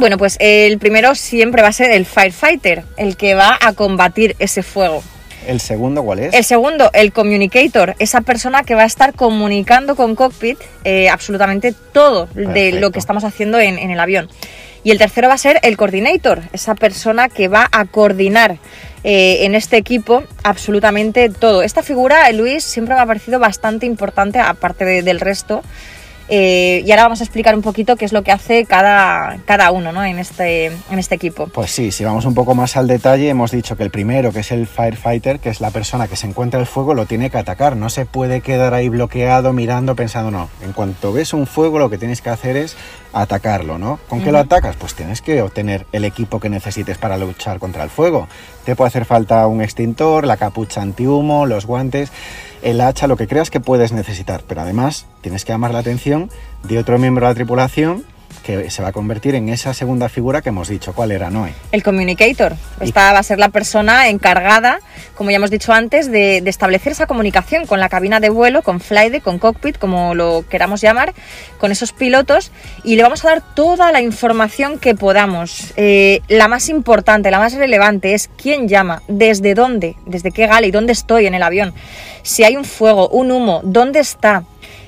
Bueno, 0.00 0.16
pues 0.18 0.36
el 0.40 0.78
primero 0.78 1.14
siempre 1.14 1.62
va 1.62 1.68
a 1.68 1.72
ser 1.72 1.90
el 1.90 2.06
firefighter, 2.06 2.84
el 2.96 3.16
que 3.16 3.34
va 3.34 3.58
a 3.60 3.72
combatir 3.74 4.34
ese 4.38 4.62
fuego. 4.62 5.02
¿El 5.46 5.60
segundo 5.60 6.02
cuál 6.02 6.20
es? 6.20 6.34
El 6.34 6.44
segundo, 6.44 6.90
el 6.92 7.12
communicator, 7.12 7.94
esa 7.98 8.20
persona 8.22 8.62
que 8.62 8.74
va 8.74 8.82
a 8.82 8.86
estar 8.86 9.14
comunicando 9.14 9.96
con 9.96 10.14
cockpit 10.14 10.58
eh, 10.84 11.08
absolutamente 11.08 11.74
todo 11.92 12.28
de 12.34 12.72
lo 12.72 12.90
que 12.90 12.98
estamos 12.98 13.24
haciendo 13.24 13.58
en, 13.60 13.78
en 13.78 13.90
el 13.90 14.00
avión. 14.00 14.28
Y 14.84 14.90
el 14.90 14.98
tercero 14.98 15.28
va 15.28 15.34
a 15.34 15.38
ser 15.38 15.58
el 15.62 15.76
coordinator, 15.76 16.40
esa 16.54 16.74
persona 16.74 17.28
que 17.28 17.48
va 17.48 17.68
a 17.70 17.84
coordinar 17.84 18.56
eh, 19.04 19.44
en 19.44 19.54
este 19.54 19.76
equipo 19.76 20.22
absolutamente 20.42 21.28
todo. 21.28 21.62
Esta 21.62 21.82
figura, 21.82 22.30
Luis, 22.32 22.64
siempre 22.64 22.94
me 22.94 23.00
ha 23.02 23.06
parecido 23.06 23.38
bastante 23.38 23.84
importante, 23.86 24.38
aparte 24.38 24.84
de- 24.86 25.02
del 25.02 25.20
resto. 25.20 25.62
Eh, 26.32 26.84
y 26.86 26.90
ahora 26.92 27.02
vamos 27.02 27.20
a 27.20 27.24
explicar 27.24 27.56
un 27.56 27.62
poquito 27.62 27.96
qué 27.96 28.04
es 28.04 28.12
lo 28.12 28.22
que 28.22 28.30
hace 28.30 28.64
cada, 28.64 29.38
cada 29.46 29.72
uno 29.72 29.90
¿no? 29.90 30.04
en, 30.04 30.20
este, 30.20 30.66
en 30.66 30.98
este 30.98 31.16
equipo. 31.16 31.48
Pues 31.48 31.72
sí, 31.72 31.90
si 31.90 32.04
vamos 32.04 32.24
un 32.24 32.34
poco 32.34 32.54
más 32.54 32.76
al 32.76 32.86
detalle, 32.86 33.28
hemos 33.28 33.50
dicho 33.50 33.76
que 33.76 33.82
el 33.82 33.90
primero, 33.90 34.32
que 34.32 34.40
es 34.40 34.52
el 34.52 34.68
firefighter, 34.68 35.40
que 35.40 35.48
es 35.48 35.60
la 35.60 35.72
persona 35.72 36.06
que 36.06 36.14
se 36.14 36.28
encuentra 36.28 36.60
el 36.60 36.66
fuego, 36.66 36.94
lo 36.94 37.06
tiene 37.06 37.30
que 37.30 37.38
atacar. 37.38 37.74
No 37.74 37.90
se 37.90 38.06
puede 38.06 38.42
quedar 38.42 38.74
ahí 38.74 38.88
bloqueado, 38.88 39.52
mirando, 39.52 39.96
pensando, 39.96 40.30
no. 40.30 40.48
En 40.62 40.72
cuanto 40.72 41.12
ves 41.12 41.34
un 41.34 41.48
fuego, 41.48 41.80
lo 41.80 41.90
que 41.90 41.98
tienes 41.98 42.22
que 42.22 42.30
hacer 42.30 42.56
es 42.56 42.76
atacarlo, 43.12 43.78
¿no? 43.78 43.98
¿Con 44.08 44.22
qué 44.22 44.32
lo 44.32 44.38
atacas? 44.38 44.76
Pues 44.76 44.94
tienes 44.94 45.22
que 45.22 45.42
obtener 45.42 45.86
el 45.92 46.04
equipo 46.04 46.40
que 46.40 46.48
necesites 46.48 46.98
para 46.98 47.16
luchar 47.16 47.58
contra 47.58 47.82
el 47.82 47.90
fuego. 47.90 48.28
Te 48.64 48.76
puede 48.76 48.88
hacer 48.88 49.04
falta 49.04 49.46
un 49.46 49.62
extintor, 49.62 50.26
la 50.26 50.36
capucha 50.36 50.82
antihumo, 50.82 51.46
los 51.46 51.66
guantes, 51.66 52.10
el 52.62 52.80
hacha, 52.80 53.06
lo 53.06 53.16
que 53.16 53.26
creas 53.26 53.50
que 53.50 53.60
puedes 53.60 53.92
necesitar. 53.92 54.42
Pero 54.46 54.60
además 54.60 55.06
tienes 55.20 55.44
que 55.44 55.52
llamar 55.52 55.72
la 55.72 55.80
atención 55.80 56.30
de 56.62 56.78
otro 56.78 56.98
miembro 56.98 57.26
de 57.26 57.32
la 57.32 57.34
tripulación 57.34 58.04
que 58.42 58.70
se 58.70 58.82
va 58.82 58.88
a 58.88 58.92
convertir 58.92 59.34
en 59.34 59.48
esa 59.48 59.74
segunda 59.74 60.08
figura 60.08 60.42
que 60.42 60.48
hemos 60.48 60.68
dicho. 60.68 60.92
¿Cuál 60.92 61.12
era, 61.12 61.30
Noé? 61.30 61.52
El 61.72 61.82
communicator. 61.82 62.56
Esta 62.80 63.12
va 63.12 63.18
a 63.18 63.22
ser 63.22 63.38
la 63.38 63.50
persona 63.50 64.08
encargada, 64.08 64.80
como 65.14 65.30
ya 65.30 65.36
hemos 65.36 65.50
dicho 65.50 65.72
antes, 65.72 66.10
de, 66.10 66.40
de 66.40 66.50
establecer 66.50 66.92
esa 66.92 67.06
comunicación 67.06 67.66
con 67.66 67.80
la 67.80 67.88
cabina 67.88 68.20
de 68.20 68.30
vuelo, 68.30 68.62
con 68.62 68.80
flyde, 68.80 69.20
con 69.20 69.38
cockpit, 69.38 69.78
como 69.78 70.14
lo 70.14 70.44
queramos 70.48 70.80
llamar, 70.80 71.14
con 71.58 71.72
esos 71.72 71.92
pilotos, 71.92 72.50
y 72.84 72.96
le 72.96 73.02
vamos 73.02 73.24
a 73.24 73.28
dar 73.28 73.54
toda 73.54 73.92
la 73.92 74.00
información 74.00 74.78
que 74.78 74.94
podamos. 74.94 75.72
Eh, 75.76 76.20
la 76.28 76.48
más 76.48 76.68
importante, 76.68 77.30
la 77.30 77.38
más 77.38 77.54
relevante 77.54 78.14
es 78.14 78.30
quién 78.36 78.68
llama, 78.68 79.02
desde 79.08 79.54
dónde, 79.54 79.96
desde 80.06 80.30
qué 80.30 80.46
gala 80.46 80.66
y 80.66 80.70
dónde 80.70 80.92
estoy 80.92 81.26
en 81.26 81.34
el 81.34 81.42
avión. 81.42 81.74
Si 82.22 82.44
hay 82.44 82.56
un 82.56 82.64
fuego, 82.64 83.08
un 83.08 83.30
humo, 83.30 83.60
dónde 83.64 84.00
está. 84.00 84.44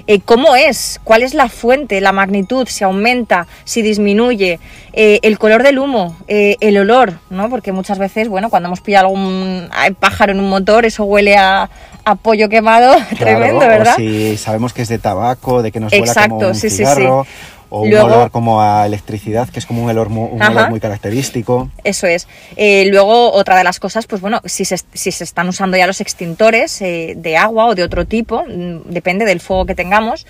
Eh, 0.07 0.21
cómo 0.21 0.57
es, 0.57 1.01
cuál 1.05 1.23
es 1.23 1.35
la 1.35 1.49
fuente, 1.49 2.01
la 2.01 2.13
magnitud, 2.13 2.67
si 2.69 2.85
aumenta, 2.85 3.47
si 3.65 3.83
disminuye, 3.83 4.59
eh, 4.93 5.21
el 5.23 5.39
color 5.39 5.63
del 5.63 5.79
humo, 5.79 6.17
eh, 6.29 6.57
el 6.61 6.77
olor, 6.79 7.15
¿no? 7.31 7.49
Porque 7.49 7.73
muchas 7.73 7.99
veces, 7.99 8.29
bueno, 8.29 8.51
cuando 8.51 8.69
hemos 8.69 8.81
pillado 8.81 9.07
algún 9.07 9.69
pájaro 9.99 10.33
en 10.33 10.41
un 10.41 10.49
motor, 10.49 10.85
eso 10.85 11.05
huele 11.05 11.37
a, 11.37 11.71
apoyo 12.05 12.49
quemado 12.49 12.95
Claro, 13.17 13.17
tremendo, 13.17 13.65
o 13.65 13.69
¿verdad? 13.69 13.97
si 13.97 14.37
sabemos 14.37 14.73
que 14.73 14.83
es 14.83 14.89
de 14.89 14.99
tabaco, 14.99 15.63
de 15.63 15.73
que 15.73 15.81
nos 15.81 15.93
huela 15.93 16.05
Exacto, 16.05 16.35
como 16.35 16.49
un 16.49 16.55
sí, 16.55 16.71
sí, 16.71 16.79
cigarro, 16.79 17.27
o 17.75 17.83
un 17.83 17.91
Luego- 17.91 18.07
olor 18.07 18.31
como 18.31 18.61
a 18.61 18.85
electricidad, 18.87 19.49
que 19.49 19.59
es 19.59 19.65
como 19.67 19.83
un 19.83 19.89
olor, 19.91 20.09
un 20.09 20.39
muy 20.69 20.79
característico. 20.79 21.71
Eso 21.85 22.07
es. 22.07 22.29
Eh, 22.57 22.85
luego, 22.91 23.33
otra 23.33 23.57
de 23.57 23.65
las 23.65 23.81
cosas, 23.81 24.07
pues 24.07 24.21
bueno, 24.21 24.41
si 24.45 24.65
se, 24.67 24.77
si 24.93 25.11
se 25.11 25.25
están 25.25 25.49
usando 25.49 25.77
ya 25.77 25.87
los 25.87 26.01
extintores 26.03 26.83
eh, 26.83 27.15
de 27.17 27.37
agua 27.37 27.67
o 27.67 27.75
de 27.75 27.83
otro 27.83 28.05
tipo, 28.07 28.45
mm, 28.47 28.91
depende 28.93 29.25
del 29.25 29.41
fuego 29.41 29.65
que 29.65 29.75
tengamos, 29.75 30.27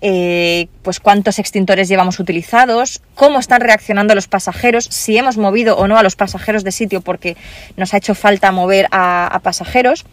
eh, 0.00 0.68
pues 0.82 1.00
cuántos 1.00 1.38
extintores 1.38 1.88
llevamos 1.88 2.20
utilizados, 2.20 3.02
cómo 3.14 3.38
están 3.38 3.60
reaccionando 3.60 4.14
los 4.14 4.28
pasajeros, 4.28 4.84
si 4.84 5.18
hemos 5.18 5.36
movido 5.36 5.76
o 5.76 5.88
no 5.88 5.98
a 5.98 6.02
los 6.02 6.16
pasajeros 6.16 6.64
de 6.64 6.70
sitio 6.72 7.00
porque 7.00 7.36
nos 7.76 7.92
ha 7.92 7.96
hecho 7.98 8.14
falta 8.14 8.50
mover 8.52 8.86
a, 8.92 9.26
a 9.26 9.38
pasajeros. 9.40 10.06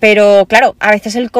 Pero 0.00 0.44
claro, 0.46 0.76
a 0.80 0.90
veces 0.90 1.14
el, 1.16 1.30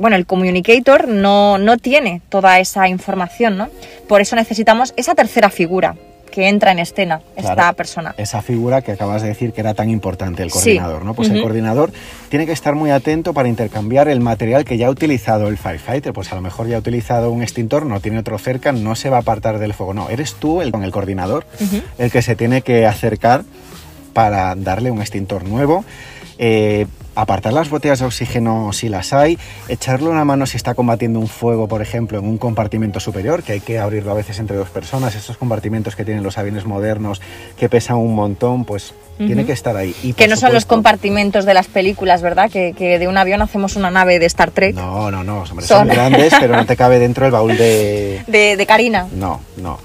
bueno, 0.00 0.16
el 0.16 0.26
communicator 0.26 1.08
no, 1.08 1.58
no 1.58 1.76
tiene 1.76 2.22
toda 2.28 2.58
esa 2.58 2.88
información, 2.88 3.56
¿no? 3.58 3.68
Por 4.08 4.20
eso 4.20 4.36
necesitamos 4.36 4.94
esa 4.96 5.14
tercera 5.14 5.50
figura 5.50 5.96
que 6.30 6.48
entra 6.48 6.70
en 6.70 6.78
escena, 6.78 7.20
esta 7.36 7.54
Claro, 7.54 7.76
persona. 7.76 8.14
Esa 8.16 8.40
figura 8.40 8.82
que 8.82 8.92
acabas 8.92 9.20
de 9.20 9.26
decir 9.28 9.52
que 9.52 9.60
era 9.62 9.74
tan 9.74 9.90
importante, 9.90 10.44
el 10.44 10.50
Sí. 10.50 10.58
coordinador, 10.60 11.04
¿no? 11.04 11.12
Pues 11.14 11.28
el 11.28 11.42
coordinador 11.42 11.90
tiene 12.28 12.46
que 12.46 12.52
estar 12.52 12.76
muy 12.76 12.92
atento 12.92 13.34
para 13.34 13.48
intercambiar 13.48 14.06
el 14.08 14.20
material 14.20 14.64
que 14.64 14.78
ya 14.78 14.86
ha 14.86 14.90
utilizado 14.90 15.48
el 15.48 15.58
firefighter. 15.58 16.12
Pues 16.12 16.30
a 16.30 16.36
lo 16.36 16.40
mejor 16.40 16.68
ya 16.68 16.76
ha 16.76 16.78
utilizado 16.78 17.32
un 17.32 17.42
extintor, 17.42 17.84
no 17.84 17.98
tiene 17.98 18.20
otro 18.20 18.38
cerca, 18.38 18.70
no 18.70 18.94
se 18.94 19.10
va 19.10 19.16
a 19.16 19.20
apartar 19.20 19.58
del 19.58 19.74
fuego. 19.74 19.92
No, 19.92 20.08
eres 20.08 20.34
tú, 20.34 20.62
el, 20.62 20.70
con 20.70 20.84
el 20.84 20.92
coordinador, 20.92 21.44
el 21.98 22.12
que 22.12 22.22
se 22.22 22.36
tiene 22.36 22.62
que 22.62 22.86
acercar 22.86 23.42
para 24.12 24.54
darle 24.54 24.92
un 24.92 25.00
extintor 25.00 25.42
nuevo. 25.44 25.84
eh, 26.38 26.86
apartar 27.20 27.52
las 27.52 27.70
botellas 27.70 27.98
de 28.00 28.06
oxígeno 28.06 28.72
si 28.72 28.88
las 28.88 29.12
hay, 29.12 29.38
echarle 29.68 30.08
una 30.08 30.24
mano 30.24 30.46
si 30.46 30.56
está 30.56 30.74
combatiendo 30.74 31.18
un 31.18 31.28
fuego, 31.28 31.68
por 31.68 31.82
ejemplo, 31.82 32.18
en 32.18 32.24
un 32.26 32.38
compartimento 32.38 33.00
superior, 33.00 33.42
que 33.42 33.52
hay 33.52 33.60
que 33.60 33.78
abrirlo 33.78 34.10
a 34.10 34.14
veces 34.14 34.38
entre 34.38 34.56
dos 34.56 34.68
personas, 34.70 35.14
esos 35.14 35.36
compartimentos 35.36 35.96
que 35.96 36.04
tienen 36.04 36.22
los 36.22 36.38
aviones 36.38 36.64
modernos 36.64 37.20
que 37.58 37.68
pesan 37.68 37.96
un 37.96 38.14
montón, 38.14 38.64
pues 38.64 38.94
tiene 39.18 39.44
que 39.44 39.52
estar 39.52 39.76
ahí. 39.76 39.94
Y, 40.02 40.14
Que 40.14 40.28
no 40.28 40.36
son 40.36 40.54
los 40.54 40.64
compartimentos 40.64 41.44
de 41.44 41.52
las 41.52 41.66
películas, 41.66 42.22
¿verdad? 42.22 42.50
Que, 42.50 42.72
que 42.72 42.98
de 42.98 43.06
un 43.06 43.18
avión 43.18 43.42
hacemos 43.42 43.76
una 43.76 43.90
nave 43.90 44.18
de 44.18 44.24
Star 44.24 44.50
Trek. 44.50 44.74
No, 44.74 45.10
no, 45.10 45.22
no, 45.22 45.42
hombre, 45.42 45.66
Son- 45.66 45.80
son 45.80 45.88
grandes, 45.88 46.32
pero 46.40 46.56
no 46.56 46.64
te 46.64 46.74
cabe 46.74 46.98
dentro 46.98 47.26
el 47.26 47.32
baúl 47.32 47.54
de, 47.58 48.22
De, 48.26 48.56
de 48.56 48.66
Karina. 48.66 49.06
No, 49.12 49.40
no. 49.58 49.78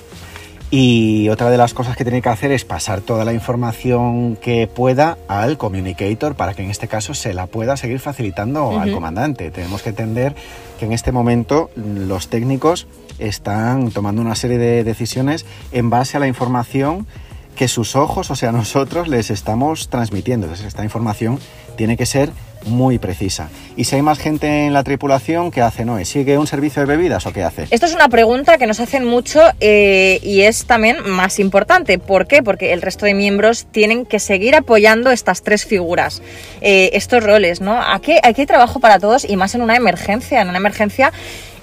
Y 0.77 1.29
otra 1.29 1.49
de 1.49 1.57
las 1.57 1.73
cosas 1.73 1.95
que 1.95 2.03
tiene 2.03 2.21
que 2.21 2.27
hacer 2.27 2.51
es 2.51 2.65
pasar 2.65 2.99
toda 2.99 3.23
la 3.23 3.31
información 3.31 4.35
que 4.35 4.67
pueda 4.67 5.17
al 5.29 5.57
communicator 5.57 6.35
para 6.35 6.53
que 6.53 6.63
en 6.63 6.69
este 6.69 6.89
caso 6.89 7.13
se 7.13 7.33
la 7.33 7.47
pueda 7.47 7.77
seguir 7.77 8.01
facilitando 8.01 8.77
al 8.77 8.91
comandante. 8.91 9.51
Tenemos 9.51 9.83
que 9.83 9.91
entender 9.91 10.35
que 10.77 10.83
en 10.83 10.91
este 10.91 11.13
momento 11.13 11.69
los 11.77 12.27
técnicos 12.27 12.87
están 13.19 13.89
tomando 13.91 14.21
una 14.21 14.35
serie 14.35 14.57
de 14.57 14.83
decisiones 14.83 15.45
en 15.71 15.89
base 15.89 16.17
a 16.17 16.19
la 16.19 16.27
información 16.27 17.07
que 17.55 17.69
sus 17.69 17.95
ojos, 17.95 18.29
o 18.29 18.35
sea, 18.35 18.51
nosotros 18.51 19.07
les 19.07 19.29
estamos 19.29 19.87
transmitiendo. 19.87 20.45
Entonces, 20.47 20.67
esta 20.67 20.83
información 20.83 21.39
tiene 21.77 21.95
que 21.95 22.05
ser 22.05 22.33
muy 22.65 22.99
precisa. 22.99 23.49
Y 23.75 23.85
si 23.85 23.95
hay 23.95 24.01
más 24.01 24.19
gente 24.19 24.65
en 24.65 24.73
la 24.73 24.83
tripulación, 24.83 25.51
¿qué 25.51 25.61
hace 25.61 25.85
Noé? 25.85 26.05
¿Sigue 26.05 26.37
un 26.37 26.47
servicio 26.47 26.81
de 26.81 26.85
bebidas 26.85 27.25
o 27.25 27.33
qué 27.33 27.43
hace? 27.43 27.67
Esto 27.69 27.85
es 27.85 27.93
una 27.93 28.09
pregunta 28.09 28.57
que 28.57 28.67
nos 28.67 28.79
hacen 28.79 29.05
mucho 29.05 29.41
eh, 29.59 30.19
y 30.23 30.41
es 30.41 30.65
también 30.65 30.97
más 31.07 31.39
importante. 31.39 31.99
¿Por 31.99 32.27
qué? 32.27 32.43
Porque 32.43 32.73
el 32.73 32.81
resto 32.81 33.05
de 33.05 33.13
miembros 33.13 33.65
tienen 33.71 34.05
que 34.05 34.19
seguir 34.19 34.55
apoyando 34.55 35.11
estas 35.11 35.43
tres 35.43 35.65
figuras, 35.65 36.21
eh, 36.61 36.91
estos 36.93 37.23
roles, 37.23 37.61
¿no? 37.61 37.79
Aquí, 37.81 38.13
hay 38.21 38.33
trabajo 38.45 38.79
para 38.79 38.99
todos 38.99 39.27
y 39.27 39.35
más 39.37 39.55
en 39.55 39.61
una 39.61 39.75
emergencia. 39.75 40.41
En 40.41 40.49
una 40.49 40.57
emergencia 40.57 41.11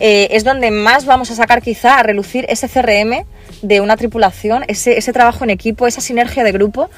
eh, 0.00 0.28
es 0.30 0.44
donde 0.44 0.70
más 0.70 1.04
vamos 1.04 1.30
a 1.30 1.34
sacar 1.34 1.62
quizá 1.62 1.98
a 1.98 2.02
relucir 2.02 2.46
ese 2.48 2.68
CRM 2.68 3.24
de 3.62 3.80
una 3.80 3.96
tripulación, 3.96 4.64
ese, 4.68 4.98
ese 4.98 5.12
trabajo 5.12 5.44
en 5.44 5.50
equipo, 5.50 5.86
esa 5.86 6.00
sinergia 6.00 6.44
de 6.44 6.52
grupo. 6.52 6.90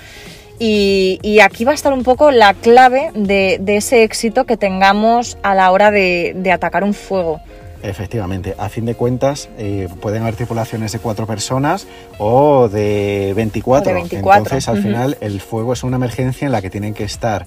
Y, 0.58 1.18
y 1.22 1.40
aquí 1.40 1.64
va 1.64 1.72
a 1.72 1.74
estar 1.74 1.92
un 1.92 2.02
poco 2.02 2.30
la 2.30 2.54
clave 2.54 3.10
de, 3.14 3.58
de 3.60 3.76
ese 3.76 4.04
éxito 4.04 4.44
que 4.44 4.56
tengamos 4.56 5.36
a 5.42 5.54
la 5.54 5.70
hora 5.70 5.90
de, 5.90 6.34
de 6.36 6.52
atacar 6.52 6.84
un 6.84 6.94
fuego. 6.94 7.40
Efectivamente, 7.84 8.54
a 8.56 8.70
fin 8.70 8.86
de 8.86 8.94
cuentas 8.94 9.50
eh, 9.58 9.88
pueden 10.00 10.22
haber 10.22 10.36
tripulaciones 10.36 10.92
de 10.92 11.00
cuatro 11.00 11.26
personas 11.26 11.86
o 12.18 12.70
de 12.70 13.34
24. 13.36 13.84
O 13.84 13.86
de 13.86 13.94
24, 13.94 14.38
Entonces, 14.38 14.68
al 14.68 14.82
final, 14.82 15.18
el 15.20 15.38
fuego 15.42 15.74
es 15.74 15.84
una 15.84 15.96
emergencia 15.96 16.46
en 16.46 16.52
la 16.52 16.62
que 16.62 16.70
tienen 16.70 16.94
que 16.94 17.04
estar 17.04 17.44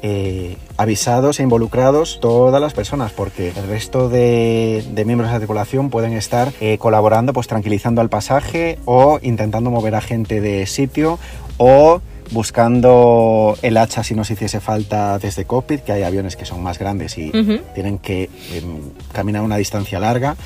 eh, 0.00 0.56
avisados 0.78 1.38
e 1.38 1.42
involucrados 1.42 2.18
todas 2.20 2.62
las 2.62 2.72
personas, 2.72 3.12
porque 3.12 3.48
el 3.48 3.66
resto 3.66 4.08
de, 4.08 4.82
de 4.90 5.04
miembros 5.04 5.28
de 5.28 5.34
la 5.34 5.40
tripulación 5.40 5.90
pueden 5.90 6.14
estar 6.14 6.50
eh, 6.62 6.78
colaborando, 6.78 7.34
pues 7.34 7.46
tranquilizando 7.46 8.00
al 8.00 8.08
pasaje 8.08 8.78
o 8.86 9.18
intentando 9.20 9.70
mover 9.70 9.96
a 9.96 10.00
gente 10.00 10.40
de 10.40 10.64
sitio 10.64 11.18
o 11.58 12.00
buscando 12.30 13.56
el 13.62 13.76
hacha 13.76 14.02
si 14.02 14.14
nos 14.14 14.30
hiciese 14.30 14.60
falta 14.60 15.18
desde 15.18 15.44
cockpit, 15.44 15.80
que 15.82 15.92
hay 15.92 16.02
aviones 16.02 16.36
que 16.36 16.44
son 16.44 16.62
más 16.62 16.78
grandes 16.78 17.18
y 17.18 17.30
tienen 17.74 17.98
que 17.98 18.30
em, 18.52 18.80
caminar 19.12 19.42
una 19.42 19.56
distancia 19.56 19.98
larga. 20.00 20.36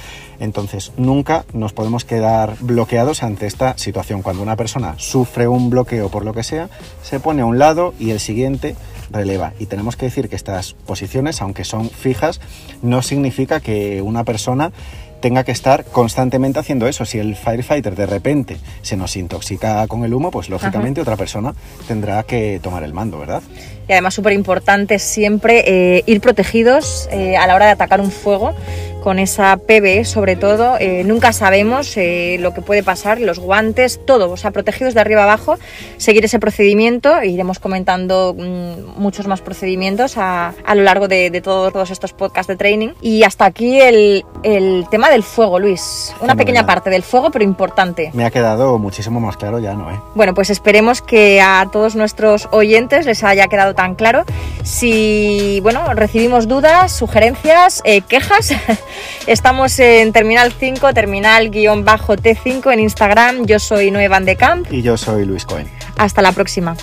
Entonces, 0.41 0.93
nunca 0.97 1.45
nos 1.53 1.73
podemos 1.73 2.05
quedar 2.05 2.57
bloqueados 2.61 3.23
ante 3.23 3.47
esta 3.47 3.77
situación. 3.77 4.23
Cuando 4.23 4.43
una 4.43 4.57
persona 4.57 4.95
sufre 4.99 5.49
un 5.49 5.69
bloqueo 5.71 6.11
por 6.11 6.25
lo 6.25 6.33
que 6.33 6.45
sea, 6.45 6.69
se 7.03 7.19
pone 7.19 7.43
a 7.43 7.47
un 7.47 7.59
lado 7.59 7.95
y 7.99 8.11
el 8.11 8.21
siguiente 8.21 8.77
releva. 9.11 9.53
Y 9.59 9.67
tenemos 9.67 9.97
que 9.97 10.07
decir 10.07 10.29
que 10.29 10.37
estas 10.37 10.75
posiciones, 10.75 11.43
aunque 11.43 11.65
son 11.65 11.91
fijas, 11.91 12.41
no 12.83 13.03
significa 13.03 13.61
que 13.61 14.03
una 14.03 14.25
persona 14.25 14.73
tenga 15.21 15.45
que 15.45 15.53
estar 15.53 15.85
constantemente 15.85 16.59
haciendo 16.59 16.87
eso. 16.87 17.05
Si 17.05 17.19
el 17.19 17.37
firefighter 17.37 17.95
de 17.95 18.07
repente 18.07 18.57
se 18.83 18.97
nos 18.97 19.17
intoxica 19.17 19.87
con 19.87 20.05
el 20.05 20.15
humo, 20.15 20.31
pues 20.31 20.49
lógicamente 20.49 21.01
otra 21.01 21.17
persona 21.17 21.55
tendrá 21.87 22.23
que 22.23 22.61
tomar 22.63 22.83
el 22.83 22.93
mando, 22.93 23.19
¿verdad? 23.19 23.43
Y 23.89 23.93
además 23.93 24.15
súper 24.15 24.35
importante 24.35 24.99
siempre 24.99 25.65
eh, 25.67 26.05
ir 26.07 26.21
protegidos 26.21 27.09
eh, 27.11 27.37
a 27.37 27.47
la 27.47 27.55
hora 27.55 27.67
de 27.67 27.73
atacar 27.73 28.01
un 28.01 28.11
fuego 28.11 28.55
con 29.03 29.19
esa 29.19 29.57
PB 29.57 30.05
sobre 30.05 30.37
todo. 30.37 30.77
Eh, 30.79 31.05
nunca 31.05 31.33
sabemos 31.33 31.97
eh, 31.97 32.37
lo 32.41 32.55
que 32.55 32.61
puede 32.61 32.83
pasar, 32.83 33.21
los 33.21 33.39
guantes, 33.39 34.01
todo, 34.05 34.31
o 34.31 34.37
sea, 34.37 34.51
protegidos 34.51 34.95
de 34.95 35.01
arriba 35.01 35.25
abajo, 35.25 35.59
seguir 35.97 36.25
ese 36.25 36.39
procedimiento. 36.39 37.19
e 37.21 37.29
Iremos 37.29 37.59
comentando 37.59 38.35
mm, 38.37 39.01
muchos 39.01 39.27
más 39.27 39.41
procedimientos 39.41 40.17
a, 40.17 40.55
a 40.65 40.75
lo 40.75 40.83
largo 40.83 41.09
de, 41.09 41.31
de 41.31 41.41
todos, 41.41 41.73
todos 41.73 41.91
estos 41.91 42.13
podcasts 42.13 42.49
de 42.49 42.57
training. 42.57 42.91
Y 43.01 43.23
hasta 43.23 43.45
aquí 43.45 43.81
el, 43.81 44.25
el 44.43 44.87
tema 44.91 45.11
del 45.11 45.23
fuego, 45.23 45.59
Luis. 45.59 46.15
Una 46.21 46.37
pequeña 46.37 46.67
parte 46.67 46.91
del 46.91 47.03
fuego, 47.03 47.31
pero 47.31 47.45
importante. 47.45 48.11
Me 48.15 48.25
ha 48.25 48.31
quedado 48.31 48.79
muchísimo 48.79 49.21
más 49.21 49.37
claro 49.37 49.59
ya, 49.59 49.75
¿no? 49.75 49.91
¿eh? 49.91 50.01
Bueno, 50.15 50.35
pues 50.35 50.51
esperemos 50.51 51.03
que 51.03 51.41
a 51.41 51.67
todos 51.71 51.97
nuestros 51.97 52.49
oyentes 52.51 53.07
les 53.07 53.23
haya 53.25 53.47
quedado 53.47 53.75
tan 53.75 53.95
claro. 53.95 54.25
Si, 54.63 55.61
bueno, 55.63 55.95
recibimos 55.95 56.49
dudas, 56.49 56.93
sugerencias, 56.93 57.81
eh, 57.85 58.03
quejas, 58.03 58.53
estamos 59.27 59.79
en 59.79 60.13
Terminal 60.13 60.53
5, 60.53 60.93
Terminal-T5 60.93 62.73
en 62.73 62.81
Instagram. 62.81 63.47
Yo 63.47 63.59
soy 63.59 63.91
Noé 63.91 64.09
Van 64.09 64.25
de 64.25 64.37
Camp. 64.37 64.67
Y 64.73 64.83
yo 64.83 64.97
soy 64.97 65.25
Luis 65.25 65.45
Cohen. 65.45 65.69
Hasta 65.97 66.23
la 66.23 66.33
próxima. 66.33 66.77